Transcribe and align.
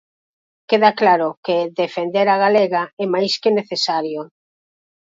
Queda 0.69 0.91
claro 1.01 1.27
que 1.45 1.55
Defender 1.81 2.27
a 2.29 2.37
Galega 2.43 2.83
é 3.03 3.05
máis 3.13 3.33
que 3.41 3.55
necesario. 3.59 4.21